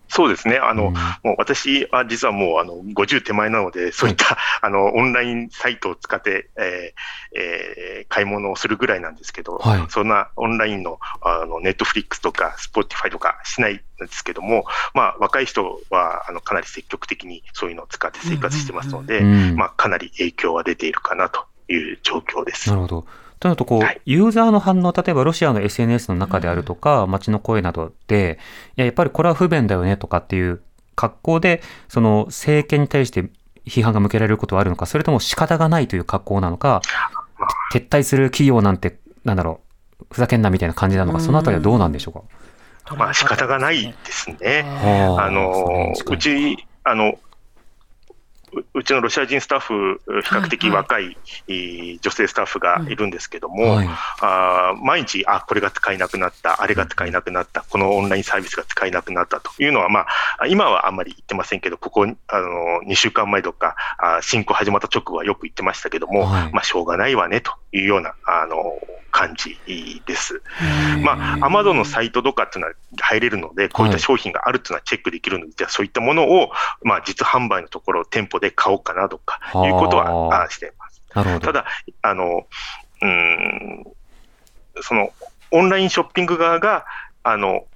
[0.09, 0.57] そうですね。
[0.57, 0.93] あの、うん
[1.23, 22.75] もう私は実はもうあの50手前なので、そういった、あのオンラインサイトを使って、えーえー買い物をするぐらいなんですけど、はいそんなオンラインのあのネットフリックスとかスポティファイとかしないんですけども、まあ、若い人はあのかなり積極的にそういうのを使って生活してますので、うんまあ、かなり影響は出ているかなという状況ですな。
[22.75, 23.07] るほど。
[23.39, 24.01] となると、こう、はい。
[24.05, 28.39] ユーザーの反応、例えばロシアの SNS の中であるとか、街の声などで、
[28.77, 30.61] いや、やっぱりこれは不便だよねとかっていう
[30.95, 33.29] 格好で、その政権に対して
[33.65, 36.81] 批判が向けられることはあるのか、それとも仕方がないという格好なのか、
[37.73, 39.59] 撤退する企業なんて、なんだろ
[40.01, 42.13] う、ふざけんなみたいな感じなのか、そのあたりはどうなんでしょう
[42.89, 42.95] か？
[42.95, 44.63] まあ仕方がないですね。
[45.17, 47.19] ああのうちあの
[48.59, 51.17] ううちのロシア人スタッフ、比較的若い、
[51.47, 53.87] えー女性スタッフがいるんですけども、はい。
[54.21, 60.05] あー毎日、あこれが使えなくなった、あれが使えなくなった、このオンラインサービスが使えなくなったというのは、ま
[60.39, 66.53] あ、今はあんまり言ってませんけど、ここあの2週間前とか、あ侵攻始まった直後はよく言ってましたけども、はい。
[66.53, 68.79] まあ、しょうがないわねというようなあの
[69.11, 69.57] 感じ
[70.05, 70.41] です。
[71.03, 76.51] まあ、アマゾンのサイトとかっていうのは入れるので、こういった商品があるっていうのはチェックできるので、じゃあそういったものを、
[76.83, 81.01] まあ、実販売のところ、店舗で買おうかなとかいうことははああしています。
[81.39, 81.65] ただ、
[82.03, 82.45] あの、
[83.01, 83.85] うーん、
[84.81, 85.11] その、
[85.51, 86.85] オンラインショッピング側が、
[87.23, 87.67] あの、お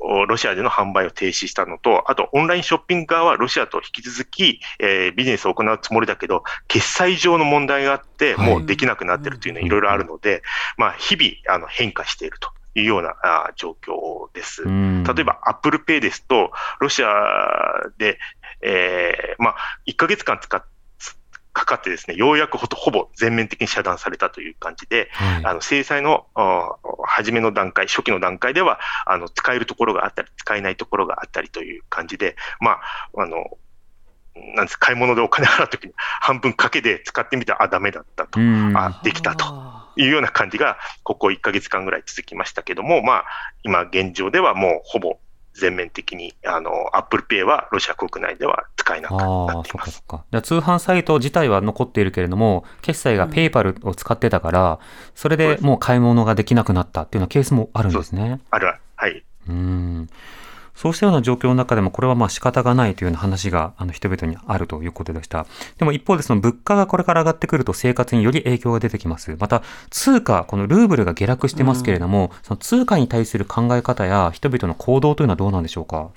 [0.00, 8.50] ロシアでの販売を停止したのと、あとオンラインショッピング側はロシアと引き続き、えービジネスを行うつもりだけど、決済上の問題があって、はい。
[8.50, 10.42] もうできなくなってるというのはいろいろあるので、
[10.76, 14.62] まあ、日々あの変化しているというようなあ状況です。
[14.62, 15.02] うん。
[15.04, 17.08] 例えば、アップルペイですと、ロシア
[17.98, 18.18] で、
[18.62, 19.56] えーまあ、
[19.86, 20.64] 1ヶ月間使っ
[21.58, 25.44] かかってですね、ようやくほとほぼ全面的に遮断されたという感じで、はい。
[25.44, 32.78] あの制裁のあ初めの段階、初期の段階では、あの使えるところがあったり、使えないところがあったりという感じで、ま
[33.16, 33.58] あ、あの、
[34.54, 38.76] なんです買い物でお金払うときに半分賭けで使ってみたら、あ、ダメだったと、うん。
[38.76, 39.88] あ、できたと。
[39.96, 43.24] いうような感じが、ここ1ヶ月間ぐらい続きましたけども、まあ、
[43.64, 45.18] 今現状ではもうほぼ
[45.58, 50.02] 全面的に、あの、アップルペイはロシア国内では使えなくなっています。
[50.08, 54.78] あ通販サイト自体は残っているけれども、決済がペイパルを使ってたから、
[55.14, 58.40] それでもう買い物ができなくなったっていうようなケースもあるんですね。
[58.50, 59.24] あるわ、はい。
[59.48, 60.08] うーん。
[60.80, 65.44] そうしたような状況の中でも、これはまあ仕方がないというような話が、あの、人々にあるということでした。
[65.76, 69.36] でも一方で、その物価がこれから上がってくると生活により影響が出てきます。
[69.40, 76.10] また、通貨、このルーブルが下落してますけれども、その通貨に対する考え方や人々の行動というのはどうなんでしょうか？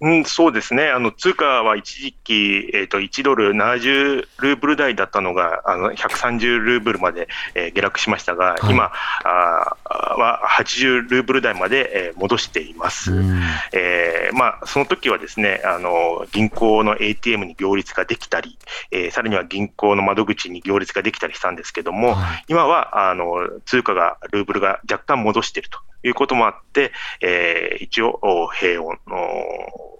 [0.00, 0.90] うん、そうですね。
[0.90, 8.90] あの、通貨は一時期、えっ、と、1ドル70ルーブル台だったのが、あの、130ルーブルまで、えー下落しましたが、はい今
[9.24, 13.12] あーは80ルーブル台まで、えー戻しています。
[13.12, 13.40] うん
[13.72, 18.58] えーまあ、その時はですね、あの、銀行の ATM に行列ができたり、
[18.90, 29.96] えーさらには銀行の窓口に行列ができたりしたんですけども、はい今は、あの、通貨が、ルーブルが若干戻しているということもあって、えー一応、お平穏の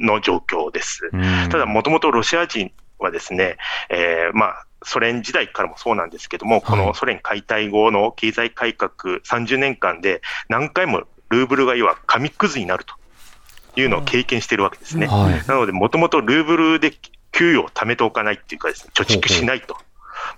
[0.00, 1.08] の状況です。
[1.12, 3.56] うんただ、もともとロシア人はですね、
[3.90, 8.90] えーまあ、ソ連時代からもそうなんですけども、このソ連解体後の経済改革
[9.24, 12.94] 30年間で何回もルーブルが要は紙くずになると
[13.80, 15.06] いうのを経験しているわけですね。
[15.06, 15.48] はい。
[15.48, 16.92] なので、もともとルーブルで
[17.32, 19.76] 給与を貯めておかないっていうかですね、貯蓄しないと。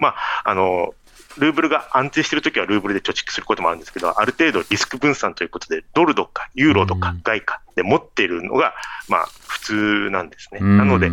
[0.01, 0.95] まあ、あの、
[1.39, 7.21] ルーブルが安定しているときはルーブルで貯蓄することもあるんですけど、ある程度リスク分散ということで、ドルとかユーロとかうん。
[7.23, 8.75] 外貨で持っているのが、
[9.09, 10.61] まあ、普通なんですね。
[10.61, 10.79] うん。
[10.79, 11.11] なので、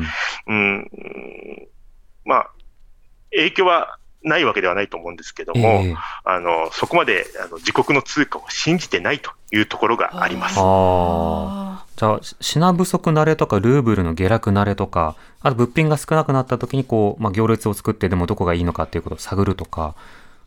[0.48, 0.90] うん、
[2.26, 2.52] まあ、
[3.32, 5.96] 影響はないわけではないと思うんですけども、ええ。
[6.24, 10.56] あの、そこまであの自国の通貨を信じてないというところがあります。
[11.96, 19.96] じゃあ、し品不足慣れとか、ルーブルの下落慣れとか、あと物品が少なくなった時に、こう、まあ、行列を作ってでもどこがいいのかっていうことを探るとか、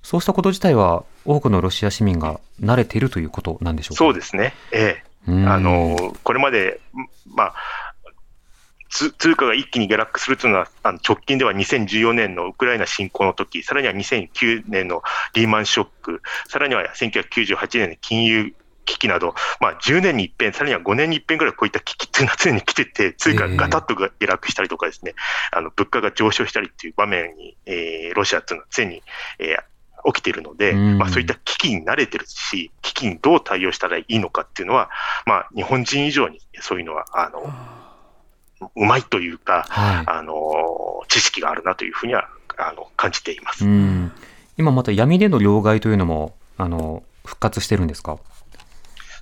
[0.03, 3.99] そうしたこと自体は、多くのロシア市民が慣れているということなんでしょうか？
[3.99, 4.55] そうですね。
[4.73, 5.05] ええ。
[5.27, 7.55] うんあの、これまで、んまあ、
[8.91, 15.03] つ通貨が一気に下落するというのは、あの直近では2014年のウクライナ侵攻の時、さらには2009年の
[15.35, 18.55] リーマンショック、さらには1998年の金融
[18.89, 25.15] 危機など、まあ、10年に一遍、さらには5年に一遍ぐらいこういった危機っていうのは常に来てて、通貨がガタッと下落したりとかですね、
[25.53, 29.03] あの物価が上昇したりっていう場面に、えーロシアっていうのは常に、
[29.39, 29.63] えー
[30.07, 34.91] 起きているので、うんまあ、そういった危機に慣れてるし、危機にどう対応したらいいのかっていうのは、
[35.27, 37.29] まあ、日本人以上にそういうのは、あ
[38.61, 43.55] の、うまいというか、はあの、知識があるなというふうには、あの、感じていまい。
[43.57, 43.65] す。
[43.65, 44.13] うん。
[44.57, 48.19] 今また闇での両替というのも、あの、復活してるんですか？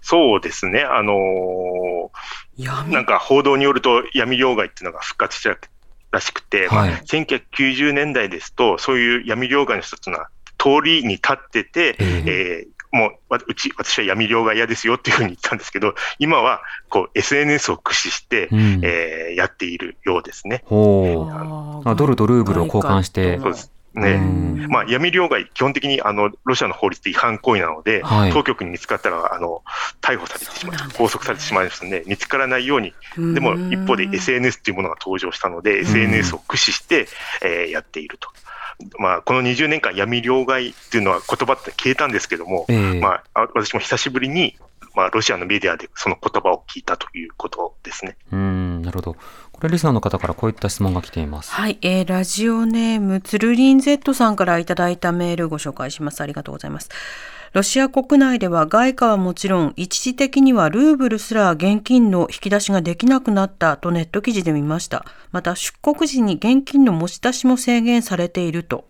[0.08, 2.12] そうですね、あの
[2.56, 5.58] 闇なんか報道によると闇両替っていうのが復活した
[6.12, 18.80] らしくて、はいまあ、1990年代ですと、そういう闇両替の人っていうのは通りに立ってて、えええーもうわうち、私は闇両替嫌ですよっていうふうに言ったんですけど、今はこう SNS を駆使して、うん。
[18.82, 20.62] えーやっているようですね。
[20.64, 21.30] ほう。
[21.30, 23.72] ああドルとルーブルを交換してそうです。
[23.96, 24.16] うね。
[24.18, 29.62] んまあ、闇両替、基本的にあのロシアの法律で違反行為なので、はい当局に見つかったらあの
[30.02, 37.08] 逮捕されてしまう拘束されてしまいますので、見つからないように、でも一方で SNS というものが登場したので、SNS を駆使して、
[37.42, 38.28] えーやっていると。
[38.98, 44.56] まあ、この20年間、闇両替っていうのは言葉って消えたんですけども、ええまあ、あ私も久しぶりに、
[44.94, 48.16] まあ、ロシアのメディアでその言葉を聞いたということですね。
[48.32, 49.16] うん、なるほど。
[49.52, 51.52] これ、リスナーの方からこういった質問が来ています。
[51.52, 56.20] はい、えーラジオネームつるりん Z さんからいただいたメールご紹介します。
[56.20, 56.88] ありがとうございます。
[57.52, 65.06] ロシア国内では外貨はもちろん一時的にはルーブルすら現金の引き出しができなくなったとネット記事で見ました。
[65.32, 68.86] また出国時に現金の持ち出しも制限されていると。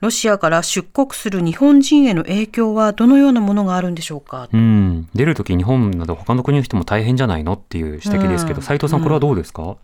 [0.00, 4.48] ロシアから出国する日本人への影響はどのようなものがあるんでしょうか？
[4.52, 9.76] うん、出るとき日本など他の国の人も大変じゃないのっていう指摘ですけど、うん斉藤さん、これはどうですか、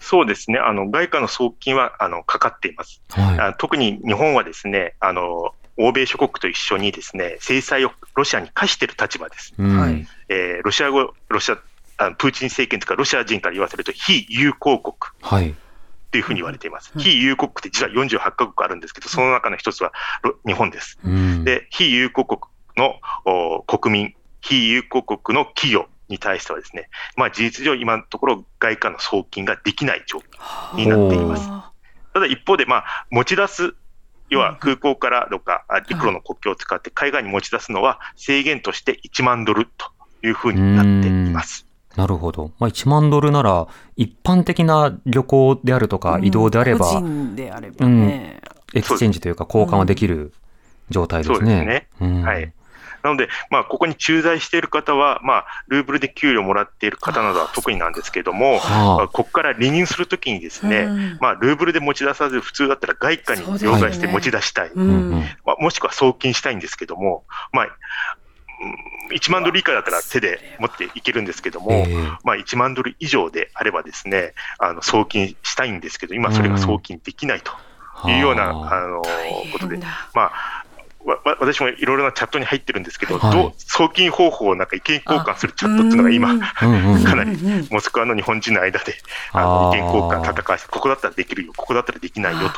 [0.00, 0.58] そうですね。
[0.58, 3.02] あの、外貨の送金は、あの、かかっています。
[3.10, 9.54] はあ特に日本はですね、あの、欧米諸国と一緒にですね、制裁をロシアに課している立場です。
[9.58, 11.58] はいえーロシア語、ロシア、
[11.98, 15.50] あプーチン政権とかロシア人から言わせると非友好国はい。
[15.50, 15.54] っ
[16.10, 16.92] ていうふうに言われています。
[16.94, 20.98] うん非友好国って実は48カ国あるんですけど、その中の一つはロ日本です。
[21.04, 22.40] うん、で、非友好国
[22.76, 31.48] のお国民、非友好国の企業に対してはですね、まあ事実上今のところ外貨の送金ができない状況になっています。
[32.16, 33.74] ただ一方で、まあ、持ち出す、
[34.28, 39.86] 要は空港からとか、あ陸路の国境を使って海外に持ち出すのは制限として1万ドルと
[40.22, 41.66] いうふうになっています。
[41.96, 42.52] なるほど。
[42.58, 48.40] まあ、1万ドルなら、一般的な旅行であるとか移動であれば、個人であればね。
[48.74, 50.32] エクスチェンジというか交換はできる
[50.90, 51.36] 状態ですね。
[51.38, 52.52] そうですねうんはい。
[53.06, 64.70] なので、まあ、ここに駐在している方は、まあ、ルーブルで給料もらっている方などは特になんですけれども、はあまあここから離任するときにですね、うんまあ、ルーブルで持ち出さず、普通だったら外貨に両替して持ち出したい。
[64.70, 65.10] ううんうん。
[65.10, 67.66] んまあ、もしくは送金したいんですけども、まあ、
[69.12, 71.94] 1万ドル以下だったら手で持っていけるんですけども、ええ。
[72.24, 77.52] まあ、1万ドル以上であればですね、あの送金したいんですけど、今それが送金できないと
[78.08, 78.84] いうような、はあ。
[78.84, 79.02] あの
[79.52, 79.78] ことで
[80.14, 80.65] まあ、
[81.06, 83.32] わわ私もいろいろなチャットに入ってるんですけど、はい。
[83.32, 87.04] どう送金方法をなんか意見交換するチャットっていうのが今、うんうんうん。
[87.04, 87.36] かなり
[87.70, 88.94] モスクワの日本人の間で
[89.32, 92.50] あの意見交換戦わして、ここだったらできるよ、ここだったらできないよ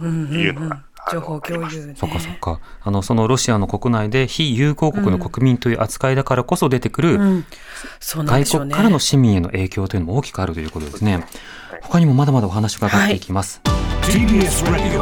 [0.00, 2.60] うんというのが、あの情報共有、ね、そっかそっか。
[2.82, 7.46] あの、そのロシアの国内で非友好国の国民という扱いだからこそ出てくる、うん、
[8.00, 11.26] そうなんで外国からの市民への影響というのも大きくあるということですね。
[11.82, 13.60] 他にもまだまだお話を伺っていきます。
[14.02, 15.00] TBS Radio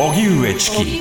[0.00, 1.00] 荻上チキ。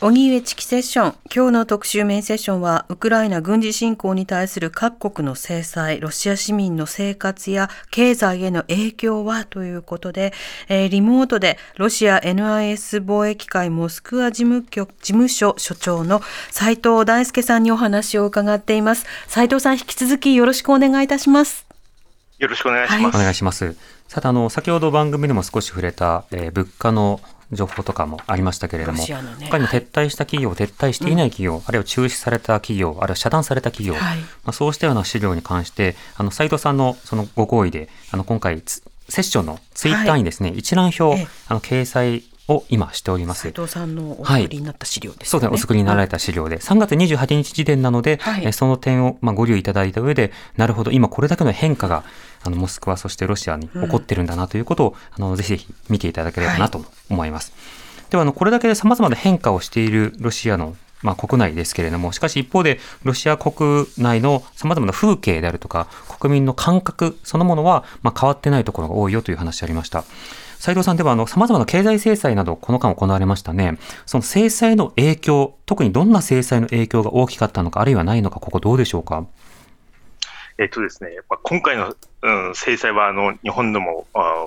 [0.00, 1.14] 荻上チキセッション。
[1.34, 10.32] 今日の特集メインセッションはウクライナ軍事侵攻に対する各国の制裁ロシア市民の生活や経済への影響はということで、
[10.68, 16.22] えーリモートでロシア NIS 貿易会モスクワ事務局事務所所長の
[16.52, 19.04] 斉藤大輔さんにお話を伺っています。
[19.26, 21.66] 斉藤さん引き続きよろしくお願いいたします。
[22.38, 23.16] よろしくお願いします。
[23.16, 23.76] お願いします。
[24.12, 27.18] さて、あの、先ほど番組でも少し触れた、えー物価の
[27.50, 29.06] 情報とかもありましたけれども、ね
[29.40, 34.18] 他にも撤退した企業、撤退していない企業、あるいは中止された企業、あるいは遮断された企業、はい。
[34.18, 41.28] まあ、そうしたような資料に関して、あの、斉藤さんのそのご好意で、あの、今回、つセッションのツイッターにですね、一覧表、ええ。
[41.48, 42.22] あの、掲載
[42.52, 43.42] を今しております。
[43.42, 43.52] 斉。
[43.52, 48.44] 藤さんのお作りになった資料ですよね、そうですね、お作りになられた資料で、3月28日時点なので、はい。
[48.44, 52.04] えーその点を、まあ、ご留意いただいた上で、なるほど、今これだけの変化が、
[52.44, 57.52] あの、モスクワ、そしてロシアに起こってるんだなということを、あの、ぜひぜひ見ていただければなと思います。
[58.10, 65.88] では、あの、これだけ様々な変化をしているロシアの、まあ、国内ですけれども、しかし一方で、ロシア国内の様々な風景であるとか、
[66.20, 70.04] 国民の感覚そのものは、まあ、変わってないところが多いよという話ありました。
[70.58, 73.78] 斉藤さんでは、あの、様々な経済制裁など、この間行われましたね。
[74.06, 79.26] その制裁の影響、特にどんな制裁の影響が大きかったのか、あるいはないのか、ここどうでしょうか？
[80.58, 84.46] えっとですね、まあ、今回の、うん、制裁はあの日本でもあ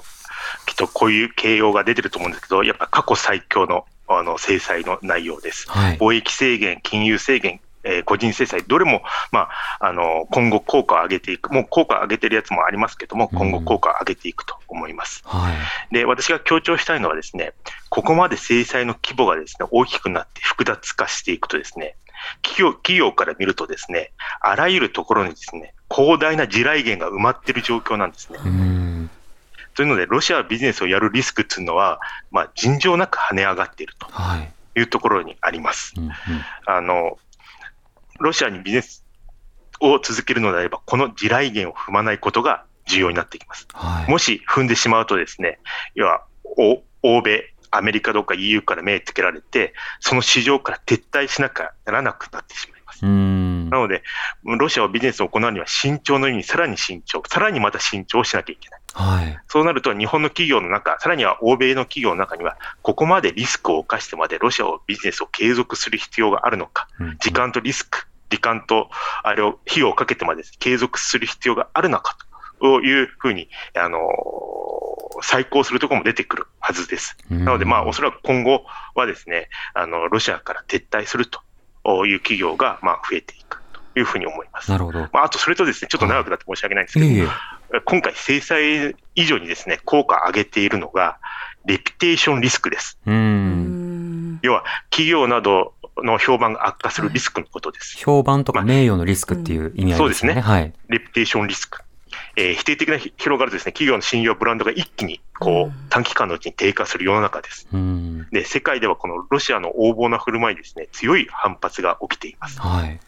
[0.65, 5.70] きっとこういう形容が出てると思うんですけど、やっぱ過去最強のあの制裁の内容です。
[5.70, 5.98] はい。
[5.98, 9.48] 貿易制限、金融制限、えー個人制裁、どれも、ま
[9.80, 15.22] あ、あの今後、効果を上げていく、もう効果を上げてるやつもありますけども、今後、効果を上げていくと思います。
[15.26, 15.52] は
[15.91, 15.94] い。
[15.94, 17.54] で、私が強調したいのはですね、
[17.89, 21.96] ここまで制裁の規模がですね、大きくなって複雑化していくとですね、
[22.41, 28.39] 企業企業から見るとですね、あらゆるところにですね、広大な地雷原が埋まっている状況なんですね。
[28.41, 29.10] うーん。
[29.76, 32.00] というので、ロシアはビジネスをやるリスクっていうのは、
[32.32, 34.52] まあ、尋常なく跳ね上がっているとはい。
[34.78, 35.94] いうところにあります。
[35.98, 36.12] うんうん。
[36.66, 37.18] あの、
[38.20, 39.06] ロシアにビジネス
[39.80, 43.68] を続けるのであれば、この地雷原を踏まないことが重要になってきます。
[43.74, 44.12] はい。
[44.12, 45.60] もし踏んでしまうとですね、
[45.94, 46.24] 要は、
[46.58, 53.06] お欧米、アメリカどっか EU から目つけられて、その市場から撤退しなきゃならなくなってしまいます。
[53.69, 54.04] なので、
[54.43, 58.82] ロシアはビジネスを行うには慎重の意味にさらに慎重、さらにまた慎重をしなきゃいけない。
[58.93, 59.38] はい。
[59.47, 68.89] そうなると、日本の企業の中、さらには欧米の企業の中には、ここまでリスクを冒してまでロシアをビジネスを継続する必要があるのか、うんうん時間とリスク、時間と
[69.23, 72.17] あれを費用をかけてまで継続する必要があるのか
[72.60, 73.99] というふうに、あの
[75.21, 77.17] 再考するところも出てくるはずです。
[77.32, 81.41] うんなので、まあ、おそらく今後はですね、あの、ロシアから撤退すると
[82.08, 83.62] いう企業が、まあ、増えていく
[83.93, 84.71] というふうに思います。
[84.71, 85.00] なるほど。
[85.13, 87.28] まあ、あと、それとですね、ちょっと長くなって申し訳ないんですけど、いえいえ。
[87.86, 91.17] 今回、制裁以上にですね、効果を上げているのが、
[91.65, 93.00] レピテーションリスクです。
[93.06, 97.98] うんん要は、企業などの評判が悪化するリスクのことです。
[97.98, 100.39] 評判とか名誉のリスクっていう意味合いですよね。
[100.39, 100.74] うんはい。
[100.89, 101.82] レピテーションリスク。
[102.38, 107.67] えー否定的な広がるとですね、企業の信用、ブランドが一気に、こうんう、短期間のうちに低下する世の中です。
[107.71, 108.30] うーん。
[108.32, 112.60] で、世界ではこのロシアの横暴な振る舞いにですね、強い反発が起きています。
[112.60, 113.00] はい。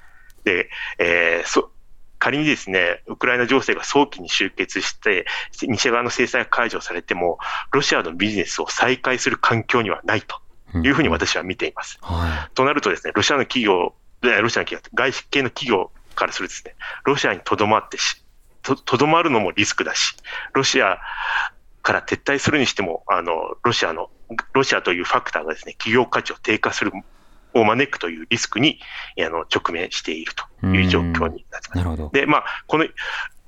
[0.43, 1.71] で、えーそ
[2.19, 5.27] 仮にですね、ウクライナ情勢が早期に終結して、
[5.61, 7.37] 西側の制裁が解除されても、
[7.71, 10.41] ロシアのビジネスを再開する環境にはないと
[10.79, 11.99] いうふうに私は見ています。
[12.01, 18.23] はとなるとですね、ロシアの企業、でロシアの企業、外資系の企業からするとですね、ロシアにとどまってし、
[18.61, 20.15] ととどまるのもリスクだし、
[20.53, 20.99] ロシア
[21.81, 24.09] から撤退するにしても、あの、ロシアの、
[24.53, 26.91] ロシアというファクターがですね、企業価値を低下する、
[27.53, 28.79] を招くというリスクに、
[29.19, 31.77] あの、直面しているという状況になりますい。。
[31.77, 32.09] なるほど。
[32.11, 32.85] で、まあ、この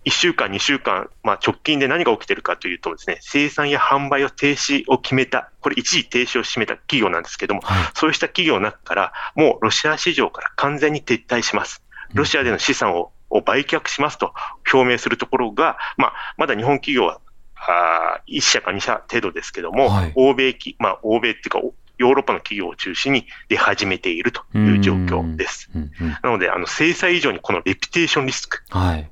[0.05, 7.91] 1週間、2週間、まあ、直近で何が起きてるかというとですね、生産や販売を停止を決めた、これ一時停止を決めた企業なんですけども、はい。
[7.93, 11.83] そうした企業の中から、もうロシア市場から完全に撤退します。
[12.13, 14.33] ロシアでの資産をを売却しますと
[14.71, 17.19] 表明するところが、まあ、まだ日本企業は
[17.55, 25.69] あ1社か2社程度ですけども、はい欧米き、まあ、欧米っていうか、おヨーロッパの企業を中心に出始めているという状況です。
[25.75, 29.09] うんうんなので、あの制裁以上にこのレピュテーションリスクはい。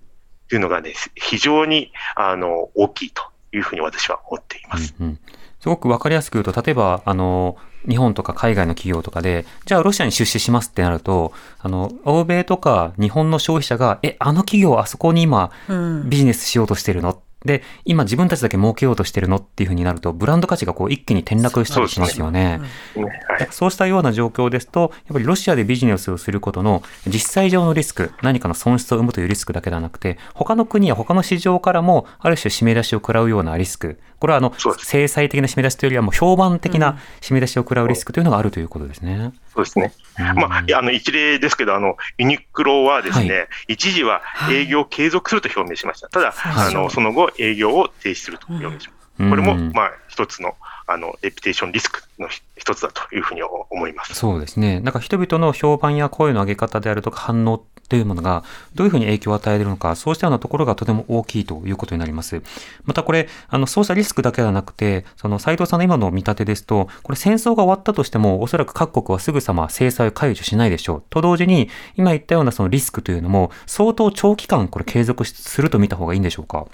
[0.48, 4.96] というのがね、非常にあの大きいというふうに私は思っています。
[5.00, 5.20] うんうん
[5.60, 7.58] すごくわかりやすく言うと、例えば、あの、
[7.88, 16.10] 日本とか海外の企業とかで、じゃあロシアに出資しますってなると、あの、欧米とか日本の消費者が、え、あの企業あそこに今うん。
[16.10, 17.22] ビジネスしようとしてるの？
[17.46, 19.38] で、今自分たちだけ儲けようとしてるの？
[19.38, 22.60] っていうふうになると、ブランド価値がこう一気に転落したりしますよね。
[22.96, 23.04] ね。
[23.04, 39.32] はいそうしたような状況ですと、やっぱりロシアでビジネスをすることの実際上のリスク、何かの損失を生むというリスクだけではなくて、他の国や他の市場からもある種締め出しを食らうようなリスク、これはあの制裁的な締め出しというよりはもう評判的な締め出しを食らうリスクというのがあるということですね。
[39.54, 39.94] そうですね。
[40.36, 46.10] まあ、あの一例ですけど、あのユニクロはですね、は一時は営業を継続すると表明しました。
[46.10, 48.92] ただ、はいあのその後、営業を停止すると表明しました。
[48.92, 50.56] うんこれも、うんまあ、一つの
[50.90, 54.14] あのレピュテーションリスクの一つだというふうに思います。
[54.14, 54.80] そうですね。
[54.80, 58.44] なんか人々の評判や声の上げ方であるとか反応というものが
[58.76, 62.42] どういうふうに影響を与えるのか、そうしたようなところがとても大きいということになります。
[62.86, 71.04] またこれ、あの、そうしたリスクだけではなくて、その斉藤さんの今の見立てですと、これ戦争が終わったとしても、おそらく各国はすぐさま制裁を解除しないでしょう。
[71.10, 76.66] と同時に、今言ったようなそのリスクというのも、相当長期間これ継続すると見た方がいいんでしょうか？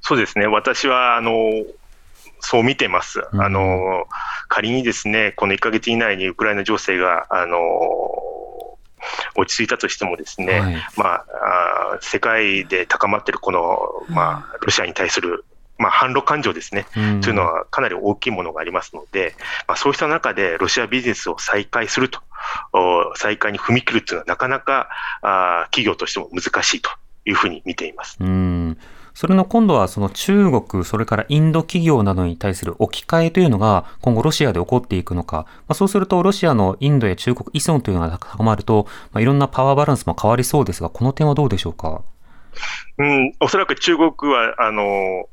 [0.00, 1.32] そうですね、私はあの
[2.40, 4.06] そう見てます、うんあの。
[4.48, 7.58] 仮にですね、この1ヶ月以内にウクライナ情勢があの
[9.36, 11.24] 落ち着いたとしてもですね、はいまあ、
[11.94, 13.78] あー世界で高まっているこの、
[14.08, 15.44] まあ、ロシアに対する、
[15.78, 19.34] まあ、反ロ感情ですね、うんというのはかなり大きいものがありますので、
[19.66, 22.20] まあ、そうした中でロシアビジネスを再開すると、
[22.72, 24.88] お再開に踏み切るというのはなかなか
[25.22, 26.90] あー企業としても難しいと
[27.24, 28.16] いうふうに見ています。
[28.20, 28.78] うん。
[29.18, 42.02] それの今度はその中国、それからインド企業などに対する置き換えというのが今後ロシアで起こっていくのか、まあ、そうするとロシアのインドや中国依存というのが高まると、まあ、いろんなパワーバランスも変わりそうですが、この点はどうでしょうか？
[42.98, 45.28] うん、おそらく中国は、あの、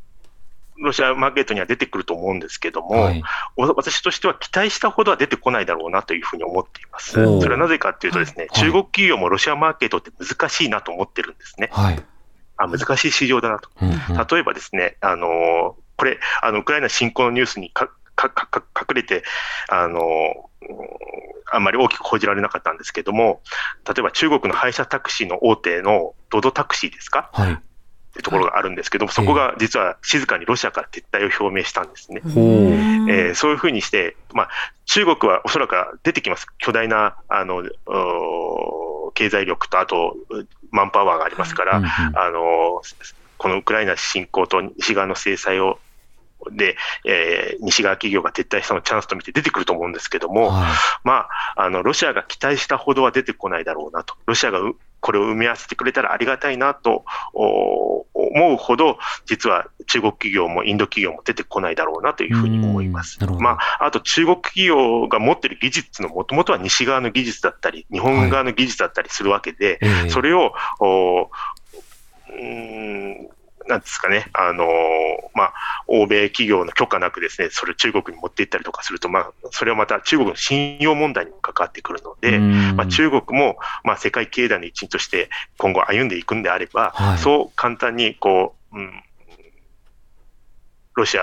[0.79, 3.21] ロシアマーケットには出てくると思うんですけども、はい。
[3.55, 7.11] お私としては期待したほどは出てこないだろうなというふうに思っています。
[7.11, 11.69] それはなぜかというとですね、はい中国企業もロシアマーケットって難しいなと思ってるんですね。
[11.71, 12.03] はい。
[12.57, 13.69] あ難しい市場だなと。
[13.81, 13.97] うんうん
[14.29, 19.23] 例えばですね、あのこれ、あのウクライナ侵攻のニュースにかかかか隠れて、
[19.69, 20.77] あのうん
[21.51, 23.41] あんまり大きく報じられなかったんですけども、
[23.87, 27.29] 例えば中国の配車タクシーの大手のドドタクシーですか？
[27.33, 27.53] はい。
[27.53, 27.57] っ
[28.17, 32.21] てところがあるんですけども、そこが実は静かにロシアから撤退を表明したんですね。
[32.23, 34.49] ほうえーそういうふうにして、まあ、
[34.85, 36.47] 中国はおそらく出てきます。
[36.57, 37.61] 巨大な、あの、
[39.15, 40.15] 経済力と、あと、
[40.69, 42.81] マンパワーがありますから、うんうんあの、
[43.37, 45.79] このウクライナ侵攻と西側の制裁を、
[46.51, 50.71] で、えー西側企業が撤退したのをチャンスと見て出てくると思うんですけども、はい
[51.03, 54.15] まあ、あの、ロシアが期待したほどは出てこないだろうなと。
[54.27, 57.05] ロシアがうこれを埋め合わせてくれたらありがたいなと
[57.35, 63.17] お思うほど、実は中国企業もインド企業も出てこないだろうなというふうに思います。
[63.39, 70.09] まあ、あと中国企業が持っている技術のもともとは西側の技術だったり、日本側の技術だったりするわけで、ええ。
[70.09, 73.29] それを、おうーん
[73.67, 74.67] なんですかね、あのー
[75.33, 75.53] まあ、
[75.87, 82.75] 欧米企業の許可なくですね、それを中国に持っていったりとかすると、まあ、それはまた中国の信用問題にも関わってくるので、うん。
[82.75, 87.17] まあ、中国も、まあ、世界経済の一員として今後歩んでいくんであれば、はい。
[87.17, 89.03] そう簡単にこう、うん、
[90.95, 91.21] ロシア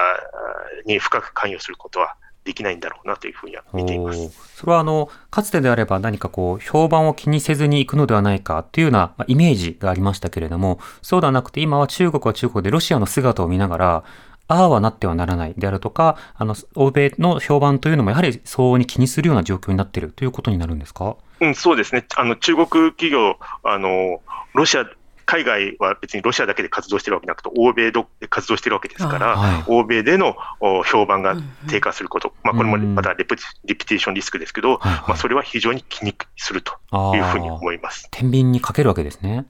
[0.85, 4.31] に深く関与することはできないんだろうなというふうには見ています。
[4.57, 14.05] それはあの、かつてであれば何かこう、評判を気にせずに行くのではないかというようなまあイメージがありましたけれども、そうではなくて今は中国は中国でロシアの姿を見ながら、
[14.49, 21.17] ああはなってはならないであるとか、あの、欧米の評判というのもやはり相応に気にするような状況になっているということになるんですか？
[21.41, 22.05] うん、そうですね。
[22.17, 24.21] あの、中国企業、あの、
[24.53, 24.85] ロシア、
[25.25, 29.65] 海外は別にロシアだけで活動してるわけなくて、欧米で活動してるわけですから、はい。
[29.67, 31.37] 欧米でのお評判が
[31.69, 35.01] 低下すること、まあ、これもうんまたレプレピテーションリスクですけど、はいはい。
[35.09, 38.09] まあ、それは非常に気にするとあいうふうにあ、思います。
[38.11, 39.47] 天秤にかけるわけですね。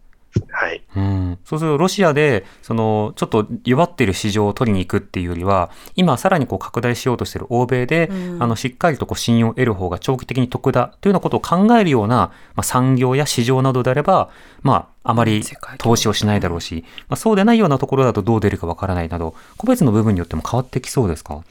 [0.51, 0.83] はい。
[0.97, 8.43] うん、そうするとロシアでそのちょっと弱っている市場を取りに行くっていうよりは今さらにこう拡大しようとしている欧米で、うん。
[8.43, 14.31] あのしっかりとこう信用を得る方が長期的に得だというようなことを考えるような、まあ、産業や市場などであれば、
[14.63, 15.43] まあ、あまり
[15.79, 21.43] 投資をしないだろうし、まあ、そうでないようなところだとどう出るかわからないなど個別の部分によっても変わってきそうですか？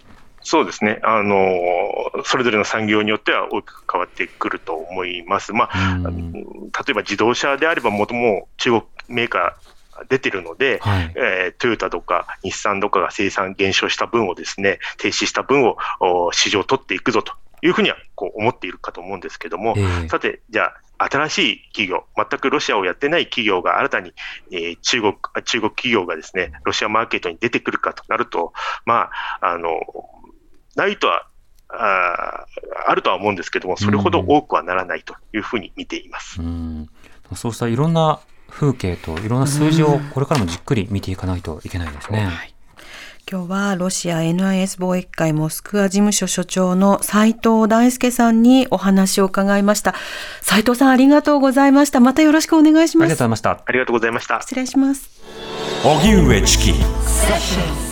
[0.43, 0.99] そうですね。
[1.03, 1.37] あの、
[2.25, 5.53] それぞれの産業によっては大きく変わってくると思います。
[5.53, 6.39] まあ、うん例
[6.89, 11.13] えば自動車であれば、もとも中国メーカー出てるので、はい。
[11.15, 24.13] えートヨタとか日産とかが生産減少した分をですね、停止した分をお市場を取っていくぞというふうにはこう思っているかと思うんですけども、ええさて、じゃあ、新しい企業、全くロシアをやってない企業が新たに、
[24.51, 28.53] えー中国、あ中国企業がですね、ロシアマーケットに出てくるかとなると、
[28.85, 29.09] ま
[29.41, 29.79] あ、あの、
[30.75, 31.27] ないとは、
[31.69, 36.41] あーあるとは思うんですけども、それほど多くはならないというふうに見ています。
[36.41, 36.89] うん。
[37.35, 42.29] そうしたいろんな風景といろんな数字をこれからもじっくり見ていかないといけないですね。
[43.31, 49.95] 今日はロシア NIS 貿易会モスクワ事務所所長の斉藤大輔さんにお話を伺いました。
[50.41, 52.01] 斉藤さんありがとうございました。
[52.01, 53.19] またよろしくお願いしありがとうごます。
[53.19, 53.63] ざいました。
[53.65, 54.41] ありがとうございました。
[54.41, 55.09] 失礼します。
[55.85, 57.90] 荻上チキ.